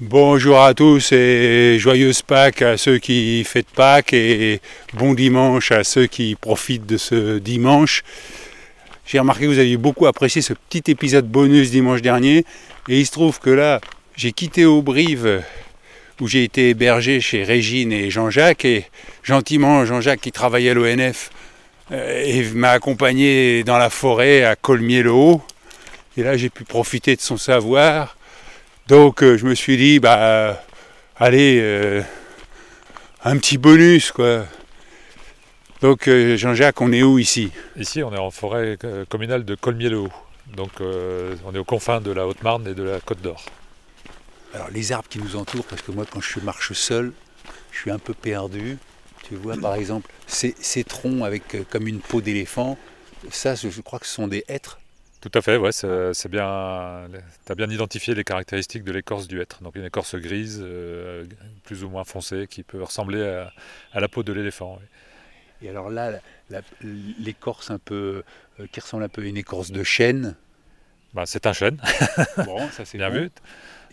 [0.00, 4.60] Bonjour à tous et joyeuse Pâques à ceux qui fêtent Pâques et
[4.92, 8.02] bon dimanche à ceux qui profitent de ce dimanche.
[9.06, 12.38] J'ai remarqué que vous aviez beaucoup apprécié ce petit épisode bonus dimanche dernier
[12.88, 13.80] et il se trouve que là
[14.16, 15.44] j'ai quitté Aubrive
[16.20, 18.86] où j'ai été hébergé chez Régine et Jean-Jacques et
[19.22, 21.30] gentiment Jean-Jacques qui travaillait à l'ONF
[21.92, 25.40] euh, m'a accompagné dans la forêt à Colmier-le-Haut
[26.16, 28.16] et là j'ai pu profiter de son savoir
[28.86, 30.54] donc euh, je me suis dit, bah, euh,
[31.16, 32.02] allez, euh,
[33.24, 34.46] un petit bonus, quoi.
[35.80, 37.50] Donc Jean-Jacques, on est où ici?
[37.76, 38.78] Ici, on est en forêt
[39.10, 40.08] communale de Colmier-le-Haut.
[40.56, 43.44] Donc on est aux confins de la Haute-Marne et de la Côte d'Or.
[44.54, 47.12] Alors les arbres qui nous entourent, parce que moi quand je marche seul,
[47.70, 48.78] je suis un peu perdu.
[49.28, 52.78] Tu vois par exemple ces, ces troncs avec comme une peau d'éléphant,
[53.30, 54.78] ça je crois que ce sont des hêtres.
[55.24, 57.08] Tout à fait, ouais, c'est bien.
[57.46, 59.62] Tu as bien identifié les caractéristiques de l'écorce du hêtre.
[59.62, 61.24] Donc une écorce grise, euh,
[61.62, 63.22] plus ou moins foncée, qui peut ressembler
[63.94, 64.78] à, la peau de l'éléphant.
[65.62, 66.20] Et alors là,
[67.18, 68.22] l'écorce un peu,
[68.60, 70.36] euh, qui ressemble un peu à une écorce de chêne.
[71.14, 71.78] Bah, c'est un chêne.
[72.44, 73.30] bon, ça c'est bien vu.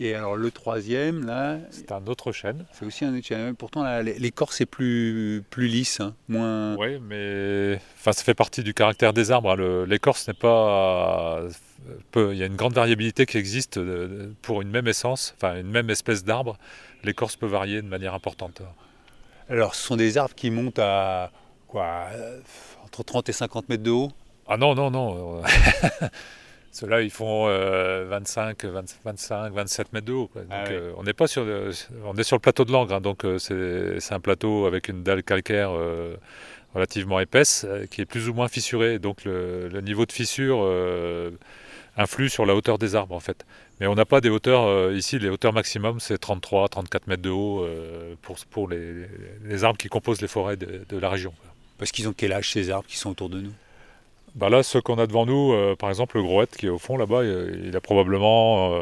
[0.00, 1.58] Et alors le troisième, là.
[1.70, 2.64] C'est un autre chêne.
[2.72, 3.54] C'est aussi un autre chêne.
[3.54, 6.74] Pourtant, l'écorce est plus, plus lisse, hein, moins.
[6.76, 9.52] Oui, mais enfin, ça fait partie du caractère des arbres.
[9.52, 9.86] Hein.
[9.86, 11.42] L'écorce n'est pas.
[12.16, 15.70] Il y a une grande variabilité qui existe euh, pour une même essence, enfin une
[15.70, 16.56] même espèce d'arbre.
[17.04, 18.62] L'écorce peut varier de manière importante.
[19.48, 21.30] Alors, ce sont des arbres qui montent à
[21.68, 22.06] quoi
[22.84, 24.10] Entre 30 et 50 mètres de haut?
[24.48, 25.42] Ah non, non, non.
[26.72, 30.30] Ceux-là, ils font 25, 25, 27 mètres de haut.
[30.50, 31.46] Ah euh, on n'est pas sur,
[32.04, 35.02] on est sur le plateau de Langres, hein, donc euh, c'est un plateau avec une
[35.02, 36.16] dalle calcaire euh,
[36.74, 38.98] relativement épaisse qui est plus ou moins fissurée.
[38.98, 40.66] Donc le, niveau de fissure
[41.98, 43.44] influe sur la hauteur des arbres en fait.
[43.78, 45.18] Mais on n'a pas des hauteurs ici.
[45.18, 47.68] Les hauteurs maximum c'est 33, 34 mètres de haut
[48.22, 51.34] pour, pour les, arbres qui composent les forêts de, de la région.
[51.76, 53.52] Parce qu'ils ont quel âge ces arbres qui sont autour de nous?
[54.34, 56.78] Bah là, ce qu'on a devant nous, euh, par exemple, le Groette qui est au
[56.78, 58.72] fond là-bas, il a probablement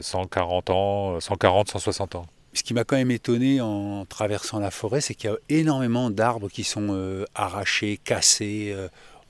[0.00, 2.26] 140 euh, ans, 140, 160 ans.
[2.52, 6.10] Ce qui m'a quand même étonné en traversant la forêt, c'est qu'il y a énormément
[6.10, 8.74] d'arbres qui sont euh, arrachés, cassés.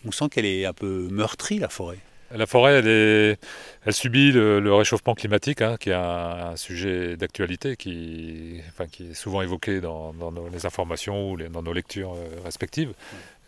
[0.07, 1.99] on sent qu'elle est un peu meurtrie, la forêt.
[2.31, 3.39] La forêt, elle,
[3.87, 9.15] elle subit le, réchauffement climatique, hein, qui est un, sujet d'actualité qui, enfin, qui est
[9.15, 10.13] souvent évoqué dans,
[10.53, 12.93] les informations ou dans nos lectures respectives.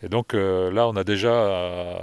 [0.03, 1.95] Et donc euh, là, on a déjà euh,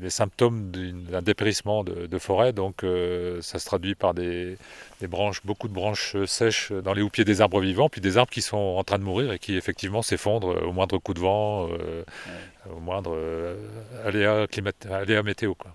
[0.00, 2.54] les, symptômes d'un dépérissement de, forêt.
[2.54, 4.56] Donc euh, ça se traduit par des,
[5.02, 8.40] branches, beaucoup de branches sèches dans les houppiers des arbres vivants, puis des arbres qui
[8.40, 11.68] sont en train de mourir et qui effectivement s'effondrent au moindre coup de vent,
[12.74, 13.18] au moindre
[14.04, 14.46] aléa,
[14.90, 15.54] aléa météo.
[15.54, 15.74] Quoi.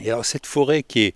[0.00, 1.14] Et alors cette forêt qui est,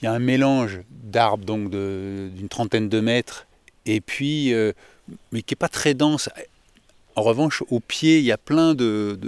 [0.00, 3.48] il y a un mélange d'arbres donc d'une trentaine de mètres
[3.84, 4.54] et puis
[5.32, 6.28] mais qui n'est pas très dense.
[7.16, 9.18] En revanche, au pied, il y a plein de,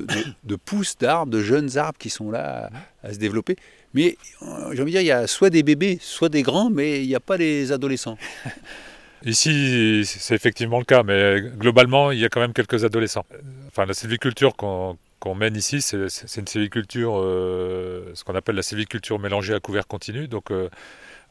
[0.67, 2.71] pousses d'arbres, de jeunes arbres qui sont là
[3.03, 3.57] à, se développer.
[3.95, 6.69] Mais euh, j'ai envie de dire, il y a soit des bébés, soit des grands,
[6.69, 8.19] mais il n'y a pas des adolescents.
[9.25, 13.25] Ici, c'est effectivement le cas, mais globalement, il y a quand même quelques adolescents.
[13.69, 14.97] Enfin, la sylviculture qu'on
[15.35, 20.29] mène ici, c'est une sylviculture, euh, ce qu'on appelle la sylviculture mélangée à couvert continu.
[20.29, 20.69] Donc, euh,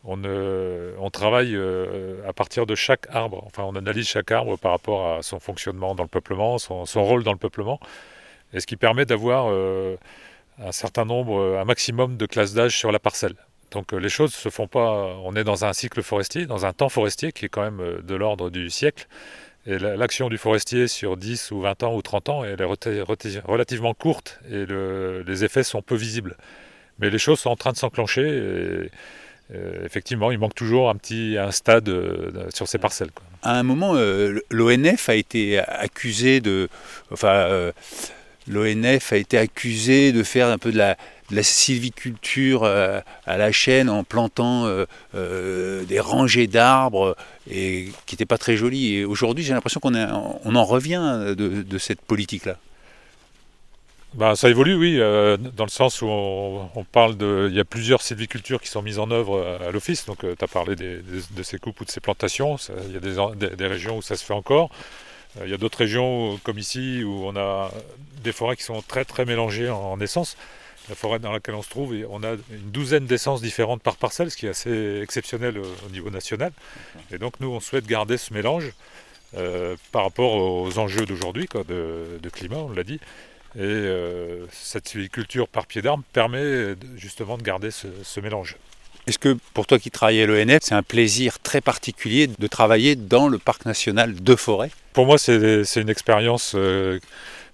[0.03, 5.18] on, travaille euh, à partir de chaque arbre, enfin on analyse chaque arbre par rapport
[5.18, 7.80] à son fonctionnement dans le peuplement, son, rôle dans le peuplement,
[8.53, 9.97] et ce qui permet d'avoir euh,
[10.59, 13.35] un certain nombre, un maximum de classes d'âge sur la parcelle.
[13.72, 16.74] Donc euh, les choses se font pas, on est dans un cycle forestier, dans un
[16.74, 19.08] temps forestier qui est quand même de l'ordre du siècle,
[19.66, 23.94] et l'action du forestier sur 10 ou 20 ans ou 30 ans, elle est relativement
[23.94, 26.38] courte et les effets sont peu visibles.
[27.00, 28.90] Mais les choses sont en train de s'enclencher.
[29.53, 33.12] Euh, effectivement, il manque toujours un petit un stade euh, sur ces parcelles.
[33.44, 36.68] À un moment, euh, l'ONF a été accusé de,
[37.12, 37.72] enfin,
[38.47, 40.97] l'ONF a été accusé de faire un peu de la,
[41.44, 44.66] sylviculture à la chaîne en plantant
[45.13, 47.16] des rangées d'arbres
[47.50, 48.96] et qui n'étaient pas très jolies.
[48.96, 52.58] Et aujourd'hui, j'ai l'impression qu'on on en revient de cette politique-là.
[54.17, 57.49] Bah, ça évolue, oui, euh, dans le sens où on, parle de.
[57.52, 60.08] Il y a plusieurs sylvicultures qui sont mises en œuvre euh, à, l'office.
[60.08, 62.55] Donc, euh, tu as parlé de ces coupes ou de ces plantations.
[62.87, 64.72] il y a des, régions où ça se fait encore.
[65.43, 67.69] il y a d'autres régions, comme ici, où on a
[68.23, 70.35] des forêts qui sont très, très mélangées en, essence.
[70.90, 74.31] La forêt dans laquelle on se trouve, on a une douzaine d'essences différentes par parcelle,
[74.31, 76.53] ce qui est assez exceptionnel au niveau national.
[77.11, 78.72] Et donc, nous, on souhaite garder ce mélange
[79.91, 82.99] par rapport aux enjeux d'aujourd'hui, de, de climat, on l'a dit.
[83.57, 88.55] Et euh, cette sylviculture par pied d'arbre permet justement de garder ce, mélange.
[89.07, 92.95] Est-ce que pour toi qui travailles à l'ENF, c'est un plaisir très particulier de travailler
[92.95, 94.69] dans le parc national de forêt?
[94.93, 96.99] Pour moi, c'est une expérience euh,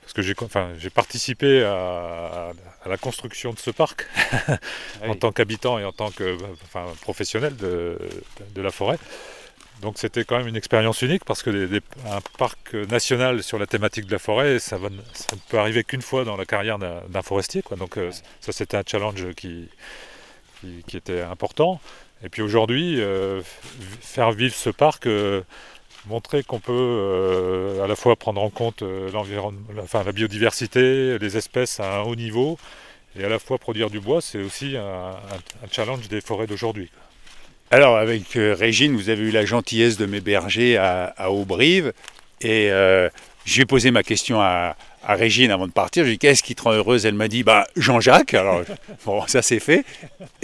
[0.02, 2.52] parce que j'ai enfin, participé à,
[2.86, 4.06] la construction de ce parc
[4.48, 4.58] ah
[5.08, 7.98] en tant qu'habitant et en tant que enfin, professionnel de,
[8.56, 8.98] de, la forêt.
[9.82, 14.06] Donc c'était quand même une expérience unique parce que un parc national sur la thématique
[14.06, 14.90] de la forêt, ça, ne
[15.50, 17.64] peut arriver qu'une fois dans la carrière d'un forestier.
[17.78, 19.70] Donc euh, ça c'était un challenge qui,
[20.94, 21.82] était important.
[22.24, 23.42] Et puis aujourd'hui, euh,
[24.00, 25.42] faire vivre ce parc, euh,
[26.06, 32.02] montrer qu'on peut à la fois prendre en compte la biodiversité, les espèces à un
[32.04, 32.58] haut niveau,
[33.16, 35.16] et à la fois produire du bois, c'est aussi un,
[35.72, 36.90] challenge des forêts d'aujourd'hui.
[37.74, 41.92] Alors avec Régine, vous avez eu la gentillesse de m'héberger à, à Aubrive,
[42.40, 42.70] et
[43.46, 44.76] j'ai posé ma question à,
[45.08, 46.04] Régine avant de partir.
[46.04, 47.08] Je lui ai dit Qu'est-ce qui te rend heureuse?
[47.08, 48.36] Elle m'a dit bah, Jean-Jacques.
[48.36, 48.62] Alors,
[49.08, 49.86] bon, ça c'est fait.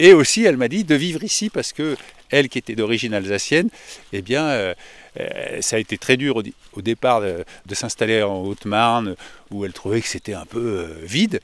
[0.00, 1.96] Et aussi, elle m'a dit de vivre ici parce que
[2.30, 3.68] elle, qui était d'origine alsacienne,
[4.12, 4.74] eh bien, euh,
[5.20, 6.42] euh, ça a été très dur
[6.72, 7.44] au, départ de,
[7.74, 9.14] s'installer en Haute-Marne
[9.52, 11.40] où elle trouvait que c'était un peu euh, vide.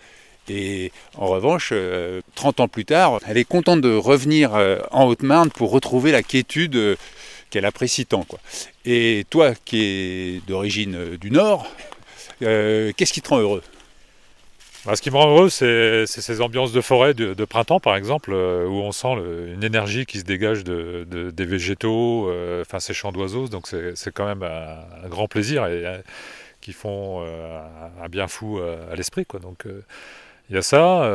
[0.48, 1.72] Et en revanche,
[2.34, 4.52] 30 ans plus tard, elle est contente de revenir
[4.90, 6.96] en Haute-Marne pour retrouver la quiétude
[7.50, 8.26] qu'elle apprécie tant.
[8.84, 11.66] Et toi, qui es d'origine du Nord,
[12.43, 13.62] euh, qu'est-ce qui te rend heureux?
[14.84, 18.32] Bah, ce qui me rend heureux, c'est ces ambiances de forêt de, printemps, par exemple,
[18.32, 19.14] euh, où on sent
[19.52, 23.49] une énergie qui se dégage de, des végétaux, euh, enfin ces chants d'oiseaux.
[23.49, 26.02] Donc c'est quand même un, grand plaisir et
[26.60, 29.26] qui font un bien fou à, l'esprit.
[29.42, 29.64] Donc
[30.48, 31.10] il y a ça,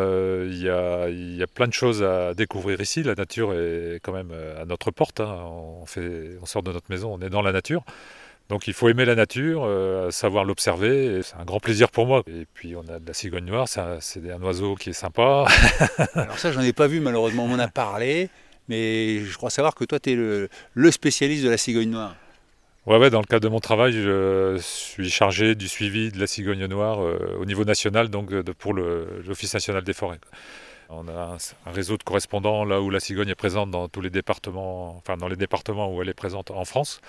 [0.45, 3.04] il y a, plein de choses à découvrir ici.
[3.04, 5.19] La nature est quand même à notre porte.
[5.19, 5.38] Hein.
[5.50, 5.86] On,
[6.45, 7.83] sort de notre maison, on est dans la nature.
[8.51, 12.22] Donc il faut aimer la nature, euh, savoir l'observer, c'est un grand plaisir pour moi.
[12.28, 15.45] Et puis on a de la cigogne noire, c'est un, oiseau qui est sympa.
[16.16, 18.30] Alors ça j'en ai pas vu malheureusement, on m'en a parlé,
[18.68, 22.13] mais je crois savoir que toi tu es le, spécialiste de la cigogne noire.
[22.88, 26.25] Ouais, ouais, dans le cadre de mon travail, je suis chargé du suivi de la
[26.25, 30.19] cigogne noire euh, au niveau national, donc pour l'Office national des forêts.
[30.89, 34.10] On a un, réseau de correspondants là où la cigogne est présente dans tous les
[34.10, 37.01] départements, enfin dans les départements où elle est présente en France.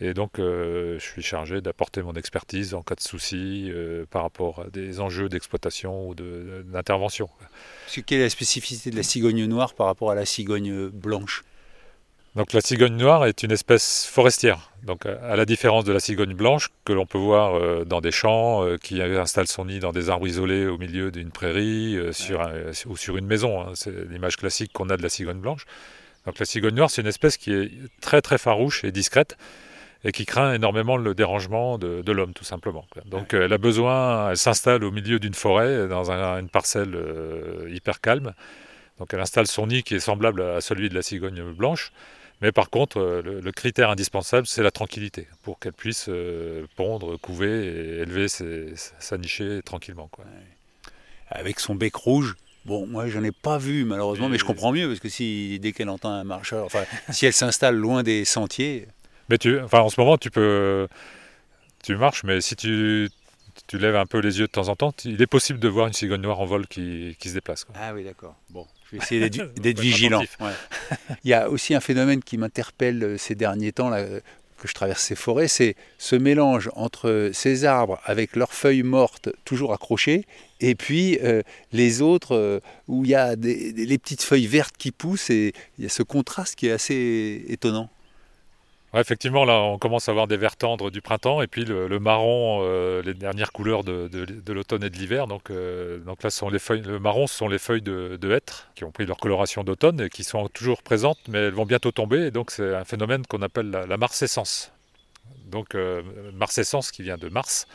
[0.00, 4.22] Et donc, euh, je suis chargé d'apporter mon expertise en cas de souci euh, par
[4.22, 7.30] rapport à des enjeux d'exploitation ou d'intervention.
[8.06, 11.44] Quelle est la spécificité de la cigogne noire par rapport à la cigogne blanche?
[12.36, 14.70] Donc la cigogne noire est une espèce forestière.
[14.84, 18.12] Donc à la différence de la cigogne blanche que l'on peut voir euh, dans des
[18.12, 22.48] champs, qui installe son nid dans des arbres isolés au milieu d'une prairie sur
[22.86, 23.60] ou sur une maison.
[23.60, 23.72] Hein.
[23.74, 25.64] C'est l'image classique qu'on a de la cigogne blanche.
[26.26, 27.70] Donc la cigogne noire, c'est une espèce qui est
[28.00, 29.36] très très farouche et discrète
[30.04, 32.86] et qui craint énormément le dérangement de, l'homme, tout simplement.
[33.06, 38.00] Donc elle a besoin, elle s'installe au milieu d'une forêt, dans une parcelle euh, hyper
[38.00, 38.32] calme.
[38.98, 41.92] Donc elle installe son nid qui est semblable à celui de la cigogne blanche.
[42.40, 47.18] Mais par contre, euh, le, critère indispensable, c'est la tranquillité, pour qu'elle puisse euh, pondre,
[47.18, 50.08] couver et élever sa nichée tranquillement.
[50.12, 50.24] Quoi.
[51.28, 54.72] Avec son bec rouge, Bon, moi, je n'en ai pas vu malheureusement, mais je comprends
[54.72, 58.26] mieux parce que si dès qu'elle entend un marcheur, enfin, si elle s'installe loin des
[58.26, 58.88] sentiers,
[59.28, 60.88] mais tu, enfin, en ce moment, tu peux,
[61.82, 63.08] tu marches, mais si tu,
[63.68, 65.86] tu lèves un peu les yeux de temps en temps, il est possible de voir
[65.86, 67.66] une cigogne noire en vol qui, qui se déplace.
[67.74, 68.34] Ah oui, d'accord.
[68.50, 70.22] Bon, je vais essayer d'être vigilant.
[71.24, 74.02] Il y a aussi un phénomène qui m'interpelle euh, ces derniers temps, là,
[74.58, 79.28] que je traverse ces forêts, c'est ce mélange entre ces arbres avec leurs feuilles mortes
[79.44, 80.26] toujours accrochées
[80.60, 81.42] et puis euh,
[81.72, 85.52] les autres euh, où il y a des, les petites feuilles vertes qui poussent et
[85.78, 87.88] il y a ce contraste qui est assez étonnant
[88.94, 92.60] effectivement, là, on commence à avoir des verts tendres du printemps et puis le, marron,
[92.62, 94.08] euh, les dernières couleurs de,
[94.52, 95.26] l'automne et de l'hiver.
[95.26, 98.84] Donc, euh, donc là, les feuilles, le marron, ce sont les feuilles de, hêtre qui
[98.84, 102.26] ont pris leur coloration d'automne et qui sont toujours présentes, mais elles vont bientôt tomber.
[102.26, 103.96] Et donc, c'est un phénomène qu'on appelle la, la.
[105.46, 106.02] Donc, euh,
[106.92, 107.66] qui vient de Mars.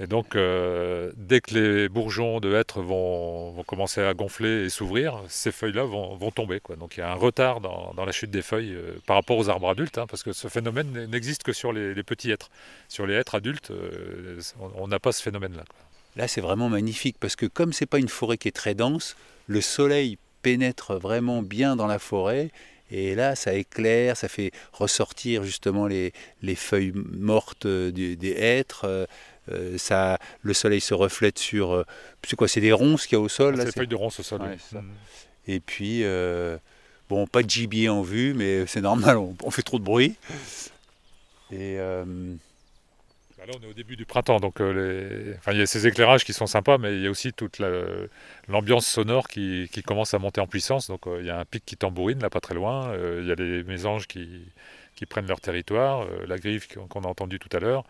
[0.00, 5.20] Et donc, euh, dès que les bourgeons de hêtre vont, commencer à gonfler et s'ouvrir,
[5.28, 6.60] ces feuilles-là vont, tomber.
[6.78, 9.48] Donc, il y a un retard dans, la chute des feuilles euh, par rapport aux
[9.48, 12.48] arbres adultes, hein, parce que ce phénomène n'existe que sur les, petits hêtres.
[12.88, 14.40] Sur les hêtres adultes, euh,
[14.76, 15.64] on n'a pas ce phénomène-là.
[16.14, 19.16] Là, c'est vraiment magnifique, parce que comme c'est pas une forêt qui est très dense,
[19.48, 22.50] le soleil pénètre vraiment bien dans la forêt
[22.90, 26.12] et là, ça éclaire, ça fait ressortir justement les
[26.54, 29.06] feuilles mortes des hêtres.
[29.52, 31.72] Euh, ça, le soleil se reflète sur.
[31.72, 31.84] Euh,
[32.24, 34.20] c'est quoi C'est des ronces qu'il y a au sol C'est des feuilles de ronces
[34.20, 34.40] au sol.
[35.46, 36.58] Et puis, euh,
[37.08, 40.16] bon, pas de gibier en vue, mais c'est normal, on, fait trop de bruit.
[41.50, 45.34] Et Bah là, on est au début du printemps, donc les...
[45.38, 47.62] enfin, il y a ces éclairages qui sont sympas, mais il y a aussi toute
[48.48, 49.70] l'ambiance sonore qui...
[49.72, 50.88] qui, commence à monter en puissance.
[50.88, 52.92] Donc il y a un pic qui tambourine là, pas très loin.
[52.94, 54.42] il y a les mésanges qui,
[54.96, 57.84] qui prennent leur territoire, la grive qu'on a entendu tout à l'heure.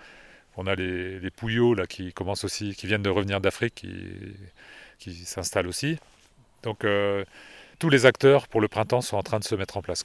[0.59, 3.87] On a les, les pouillots là qui commencent aussi, qui viennent de revenir d'Afrique,
[4.99, 5.99] qui, s'installent aussi.
[6.62, 6.85] Donc
[7.79, 10.05] tous les acteurs pour le printemps sont en train de se mettre en place.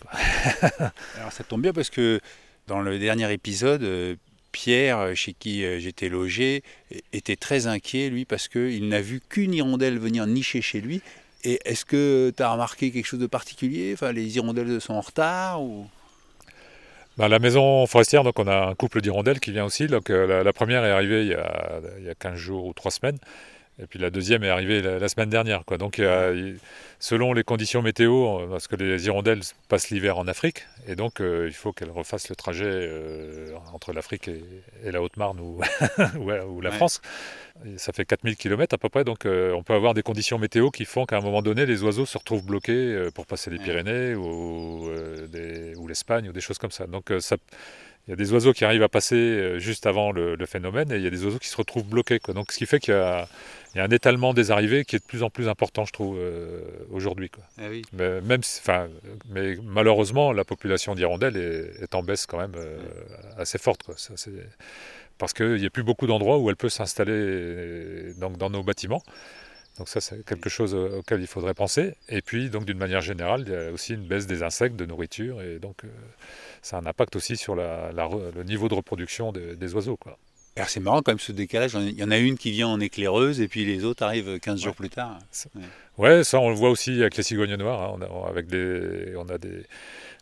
[1.17, 2.19] Alors ça tombe bien parce que
[2.67, 4.15] dans le dernier épisode, euh,
[4.51, 6.63] Pierre, euh, chez qui euh, j'étais logé,
[7.11, 11.01] était très inquiet, lui, parce qu'il n'a vu qu'une hirondelle venir nicher chez lui.
[11.43, 13.91] Et est-ce que tu as remarqué quelque chose de particulier?
[13.93, 15.87] Enfin, Les hirondelles sont en retard ou...
[17.17, 19.87] Bah, la maison forestière, donc on a un couple d'hirondelles qui vient aussi.
[19.87, 22.91] Donc, la, première est arrivée il y, a, il y a 15 jours ou 3
[22.91, 23.17] semaines.
[23.81, 25.65] Et puis la deuxième est arrivée la, semaine dernière.
[25.65, 25.77] Quoi.
[25.77, 25.99] Donc
[27.03, 31.19] selon les conditions météo, euh, parce que les hirondelles passent l'hiver en Afrique, et donc
[31.19, 34.41] euh, il faut qu'elles refassent le trajet euh, entre l'Afrique et,
[34.89, 35.59] la Haute-Marne ou,
[36.47, 37.01] ou, la France.
[37.75, 40.85] ça fait 4000 km à peu près, donc on peut avoir des conditions météo qui
[40.85, 44.89] font qu'à un moment donné, les oiseaux se retrouvent bloqués pour passer les Pyrénées ou,
[44.89, 46.87] ou l'Espagne ou des choses comme ça.
[46.87, 47.35] Donc ça
[48.07, 50.97] il y a des oiseaux qui arrivent à passer euh, juste avant le, phénomène et
[50.97, 52.19] il y a des oiseaux qui se retrouvent bloqués.
[52.33, 53.27] Donc, ce qui fait qu'il y, a
[53.75, 57.31] un étalement des arrivées qui est de plus en plus important, je trouve, euh, aujourd'hui.
[57.57, 57.61] Ah
[57.93, 58.41] mais, même,
[59.29, 62.77] mais malheureusement, la population d'hirondelles est, en baisse quand même euh,
[63.37, 63.83] assez forte.
[63.83, 63.95] Quoi.
[63.97, 64.13] Ça,
[65.17, 69.01] parce qu'il n'y a plus beaucoup d'endroits où elle peut s'installer dans nos bâtiments.
[69.77, 71.95] Donc ça, c'est quelque chose auquel il faudrait penser.
[72.09, 74.85] Et puis, donc d'une manière générale, il y a aussi une baisse des insectes, de
[74.85, 75.81] nourriture, et donc
[76.61, 79.97] ça a un impact aussi sur le niveau de reproduction des, oiseaux.
[79.97, 80.17] Quoi.
[80.55, 82.79] Alors c'est marrant quand même ce décalage, il y en a une qui vient en
[82.79, 85.17] éclaireuse et puis les autres arrivent 15 jours plus tard.
[85.97, 86.23] Ouais.
[86.23, 88.07] ça on le voit aussi avec les cigognes noires, hein.
[88.11, 89.63] on a, avec des, on a des,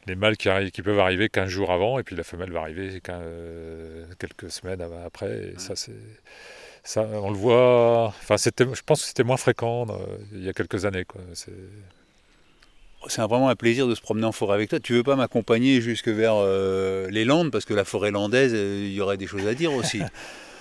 [0.07, 3.01] les mâles qui, qui, peuvent arriver 15 jours avant et puis la femelle va arriver
[4.19, 5.51] quelques semaines après.
[5.53, 5.91] Et ça c'est...
[6.83, 8.07] Ça, on le voit.
[8.07, 11.05] Enfin, c'était, je pense que c'était moins fréquent euh, il y a quelques années.
[11.05, 11.21] Quoi.
[11.33, 11.53] C'est
[13.07, 14.79] c'est vraiment un plaisir de se promener en forêt avec toi.
[14.79, 17.51] Tu veux pas m'accompagner jusque vers euh, les Landes?
[17.51, 20.01] Parce que la forêt landaise, euh, il y aurait des choses à dire aussi.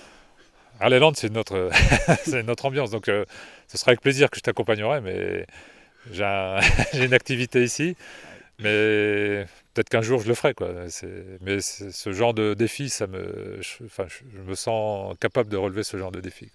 [0.79, 1.69] ah, les Landes, c'est notre,
[2.25, 5.45] c'est notre ambiance, donc ce sera avec plaisir que je t'accompagnerai, mais
[6.11, 6.59] j'ai,
[7.05, 7.95] une activité ici,
[8.59, 10.69] mais peut-être qu'un jour je le ferai, quoi.
[11.41, 15.83] mais ce genre de défi, ça me, je, enfin, je me sens capable de relever
[15.83, 16.49] ce genre de défi.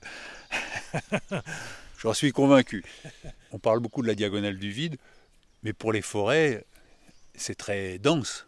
[1.99, 2.85] J'en suis convaincu.
[3.53, 4.97] On parle beaucoup de la diagonale du vide.
[5.63, 6.65] Mais pour les forêts,
[7.35, 8.47] c'est très dense.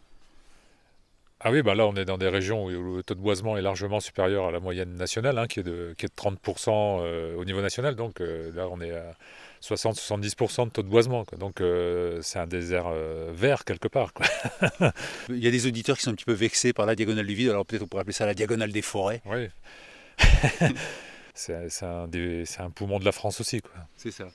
[1.41, 3.61] Ah oui, bah là on est dans des régions où le taux de boisement est
[3.61, 7.35] largement supérieur à la moyenne nationale, hein, qui, est de, qui, est de, 30% euh,
[7.37, 7.95] au niveau national.
[7.95, 9.15] Donc euh, là on est à
[9.61, 11.25] 60-70% de taux de boisement.
[11.37, 12.91] Donc euh, c'est un désert
[13.31, 14.13] vert quelque part.
[14.13, 14.25] Quoi.
[15.29, 17.35] Il y a des auditeurs qui sont un petit peu vexés par la diagonale du
[17.35, 19.21] vide, alors peut-être on pourrait appeler ça la diagonale des forêts.
[19.25, 19.49] Oui.
[21.33, 23.61] c'est un, un, poumon de la France aussi.
[23.95, 24.25] C'est ça.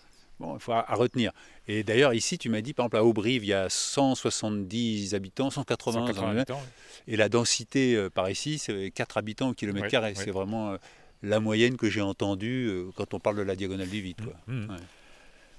[0.40, 1.32] Bon, il faut à, retenir.
[1.68, 5.50] Et d'ailleurs, ici, tu m'as dit, par exemple, à Aubrive, il y a 170 habitants,
[5.50, 6.62] 180, habitants.
[7.06, 10.14] Et la densité euh, par ici, c'est 4 habitants au kilomètre carré.
[10.16, 10.76] C'est vraiment euh,
[11.22, 14.20] la moyenne que j'ai entendue euh, quand on parle de la diagonale du vide.
[14.48, 14.76] Mmh,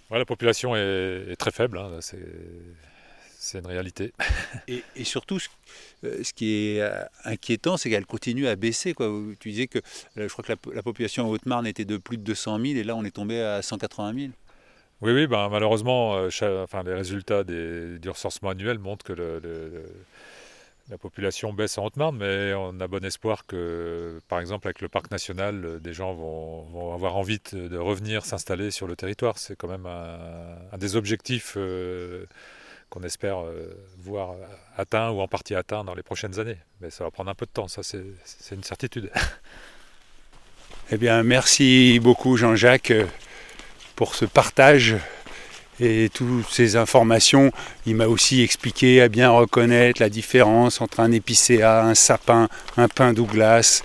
[0.09, 0.17] mmh.
[0.17, 4.11] la population est, très faible, hein, c'est une réalité.
[4.67, 6.89] et, surtout, ce, qui est
[7.23, 8.93] inquiétant, c'est qu'elle continue à baisser.
[8.93, 9.11] Quoi.
[9.39, 9.79] Tu disais que
[10.15, 12.83] je crois que la, la population en Haute-Marne était de plus de 200 000 et
[12.83, 14.31] là, on est tombé à 180 000.
[15.01, 16.29] Oui, oui, ben, malheureusement, euh,
[16.63, 19.13] enfin, les résultats des, du recensement annuel montrent que
[20.89, 24.89] la population baisse en Haute-Marne, mais on a bon espoir que, par exemple, avec le
[24.89, 29.37] parc national, euh, des gens vont, avoir envie de, revenir s'installer sur le territoire.
[29.37, 32.25] C'est quand même un, des objectifs euh,
[32.89, 33.37] qu'on espère
[33.97, 34.35] voir
[34.77, 36.57] atteint ou en partie atteint dans les prochaines années.
[36.81, 39.11] Mais ça va prendre un peu de temps, ça c'est une certitude.
[40.91, 42.93] Eh bien, merci beaucoup Jean-Jacques
[43.95, 44.97] pour ce partage
[45.79, 47.51] et toutes ces informations.
[47.85, 52.87] Il m'a aussi expliqué à bien reconnaître la différence entre un épicéa, un sapin, un
[52.87, 53.83] pin Douglas.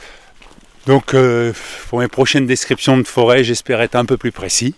[0.86, 1.52] Donc euh,
[1.88, 4.74] pour mes prochaines descriptions de forêt, j'espère être un peu plus précis.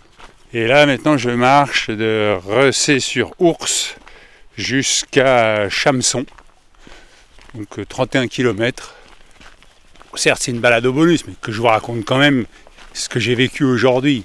[0.53, 3.97] Et là maintenant je marche de Recé sur Ours
[4.57, 6.27] jusqu'à Chamson.
[7.55, 8.95] Donc 31 euh, km.
[10.15, 12.45] Certes c'est une balade au bonus, mais que je vous raconte quand même
[12.93, 14.25] ce que j'ai vécu aujourd'hui.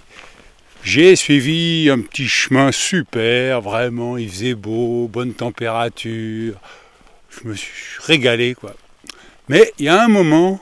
[0.89, 6.55] J'ai suivi un petit chemin super, vraiment, il faisait beau, bonne température.
[7.29, 8.73] Je me suis régalé, quoi.
[9.49, 10.61] Mais il y a un moment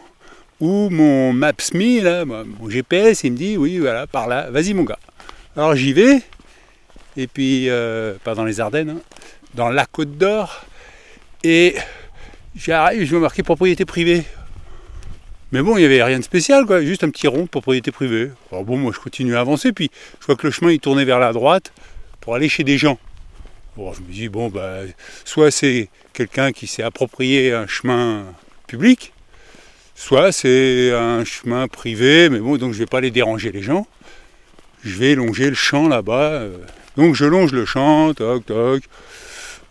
[0.59, 4.81] où mon Maps.me, là, mon GPS, il me dit, oui, voilà, par là, vas-y mon
[4.81, 4.97] gars.
[5.55, 6.23] Alors j'y vais,
[7.15, 9.01] et puis, euh, pas dans les Ardennes, hein,
[9.53, 10.65] dans la Côte d'Or,
[11.43, 11.75] et
[12.55, 14.23] j'arrive, je me marquer propriété privée.
[15.55, 18.29] Mais bon, il n'y avait rien de spécial, quoi, juste un petit rond, propriété privée.
[18.51, 21.05] Alors bon, moi je continue à avancer, puis je vois que le chemin il tournait
[21.05, 21.71] vers la droite
[22.19, 22.99] pour aller chez des gens.
[23.77, 24.79] Bon, je me dis, bon, bah,
[25.23, 28.25] soit c'est quelqu'un qui s'est approprié un chemin
[28.67, 29.13] public,
[29.95, 33.61] soit c'est un chemin privé, mais bon, donc je ne vais pas aller déranger les
[33.61, 33.87] gens.
[34.83, 36.31] Je vais longer le champ là-bas.
[36.31, 36.57] euh.
[36.97, 38.83] Donc je longe le champ, toc, toc.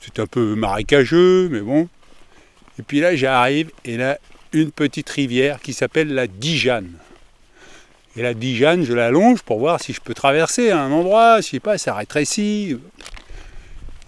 [0.00, 1.90] C'est un peu marécageux, mais bon.
[2.78, 4.18] Et puis là, j'arrive, et là,
[4.54, 6.92] une petite rivière qui s'appelle la Dijane.
[8.16, 11.48] Et la Dijane, je la longe pour voir si je peux traverser un endroit, je
[11.48, 12.78] sais pas, ça ici.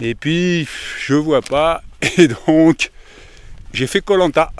[0.01, 0.69] Et puis,
[1.01, 1.83] je vois pas,
[2.19, 2.91] et donc,
[3.75, 4.53] j'ai fait Colanta.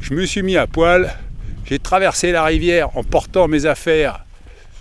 [0.00, 1.12] Je me suis mis à poil,
[1.66, 4.24] j'ai traversé la rivière en portant mes affaires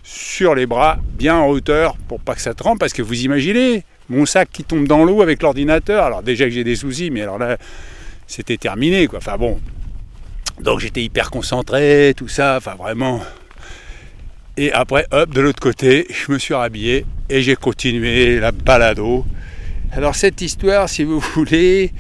[0.04, 3.84] sur les bras, bien en hauteur, pour pas que ça trempe, parce que vous imaginez,
[4.10, 7.22] mon sac qui tombe dans l'eau avec l'ordinateur, alors déjà que j'ai des soucis, mais
[7.22, 7.58] alors là,
[8.28, 9.20] c'était terminé, quoi.
[9.20, 9.60] Enfin bon.
[10.62, 13.22] Donc j'étais hyper concentré, tout ça, enfin vraiment.
[14.58, 19.26] Et après, hop, de l'autre côté, je me suis rhabillé et j'ai continué la balado.
[19.92, 21.92] Alors cette histoire, si vous voulez,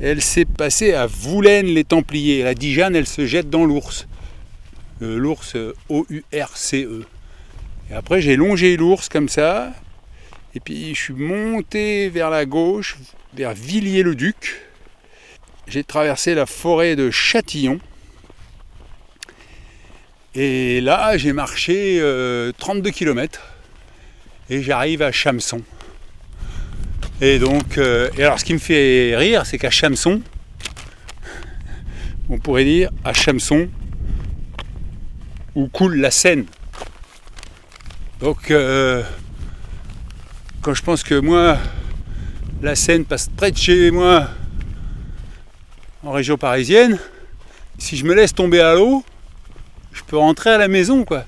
[0.00, 2.42] elle s'est passée à Voulaine les Templiers.
[2.42, 4.06] La Dijane, elle se jette dans l'ours.
[5.00, 7.04] Euh, l'ours euh, O-U-R-C-E.
[7.90, 9.72] Et après, j'ai longé l'ours comme ça.
[10.54, 12.98] Et puis, je suis monté vers la gauche,
[13.34, 14.60] vers Villiers-le-Duc.
[15.66, 17.80] J'ai traversé la forêt de Châtillon.
[20.34, 23.40] Et là, j'ai marché euh, 32 km.
[24.48, 25.62] Et j'arrive à Chamson.
[27.20, 30.22] Et donc, euh, ce qui me fait rire, c'est qu'à Chamson,
[32.28, 33.68] on pourrait dire à Chamson,
[35.54, 36.46] où coule la Seine.
[38.20, 39.02] Donc, euh,
[40.62, 41.58] quand je pense que moi,
[42.62, 44.28] la Seine passe près de chez moi,
[46.02, 46.98] en région parisienne,
[47.78, 49.04] si je me laisse tomber à l'eau,
[49.92, 51.24] je peux rentrer à la maison, quoi.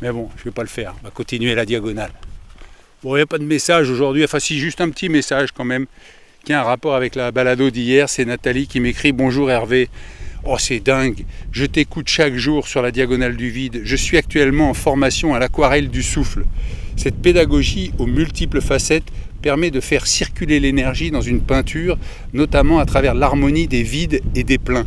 [0.00, 0.94] Mais bon, je vais pas le faire.
[1.00, 2.10] On va continuer la diagonale.
[3.02, 4.24] Bon, il n'y a pas de message aujourd'hui.
[4.24, 5.86] Enfin, si, juste un petit message quand même,
[6.44, 8.08] qui a un rapport avec la balado d'hier.
[8.08, 9.88] C'est Nathalie qui m'écrit Bonjour Hervé.
[10.44, 11.24] Oh, c'est dingue.
[11.52, 13.82] Je t'écoute chaque jour sur la diagonale du vide.
[13.84, 16.44] Je suis actuellement en formation à l'aquarelle du souffle.
[16.96, 19.06] Cette pédagogie aux multiples facettes
[19.40, 21.96] permet de faire circuler l'énergie dans une peinture,
[22.32, 24.86] notamment à travers l'harmonie des vides et des pleins.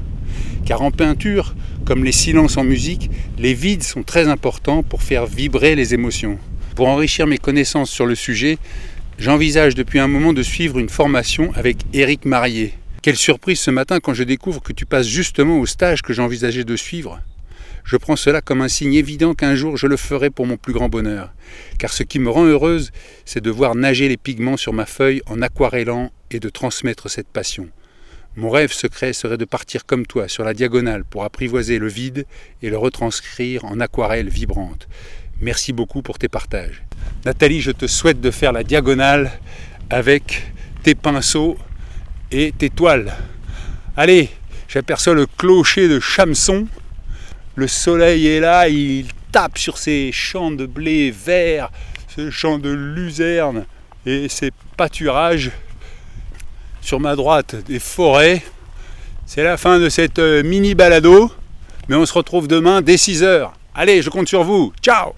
[0.65, 5.27] Car en peinture, comme les silences en musique, les vides sont très importants pour faire
[5.27, 6.39] vibrer les émotions.
[6.75, 8.57] Pour enrichir mes connaissances sur le sujet,
[9.19, 12.73] j'envisage depuis un moment de suivre une formation avec Éric Marié.
[13.03, 16.63] Quelle surprise ce matin quand je découvre que tu passes justement au stage que j'envisageais
[16.63, 17.21] de suivre.
[17.83, 20.73] Je prends cela comme un signe évident qu'un jour je le ferai pour mon plus
[20.73, 21.31] grand bonheur.
[21.77, 22.91] Car ce qui me rend heureuse,
[23.25, 27.27] c'est de voir nager les pigments sur ma feuille en aquarellant et de transmettre cette
[27.27, 27.69] passion.
[28.37, 32.25] Mon rêve secret serait de partir comme toi sur la diagonale pour apprivoiser le vide
[32.61, 34.89] et le retranscrire en aquarelle vibrante.
[35.39, 36.83] Merci beaucoup pour tes partages.
[37.23, 39.31] Nathalie, je te souhaite de faire la diagonale
[39.89, 40.51] avec
[40.83, 41.57] tes pinceaux
[42.29, 43.13] et tes toiles.
[43.95, 44.29] Allez,
[44.67, 46.67] j'aperçois le clocher de Chamson.
[47.55, 51.71] Le soleil est là, il tape sur ces champs de blé vert,
[52.13, 53.65] ces champs de luzerne
[54.05, 55.51] et ces pâturages.
[56.85, 58.43] Sur ma droite, des forêts.
[59.25, 61.31] C'est la fin de cette mini balado,
[61.89, 63.49] mais on se retrouve demain dès 6h.
[63.73, 64.71] Allez, je compte sur vous.
[64.83, 65.15] Ciao